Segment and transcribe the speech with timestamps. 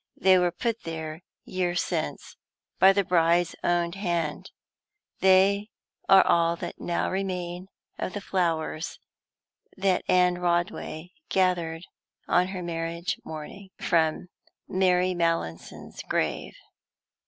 [0.19, 2.35] They were put there, years since,
[2.79, 4.49] by the bride's own hand:
[5.19, 5.69] they
[6.09, 7.67] are all that now remain
[7.99, 8.97] of the flowers
[9.77, 11.85] that Anne Rodway gathered
[12.27, 14.29] on her marriage morning from
[14.67, 16.55] Mary Mallinson's grave."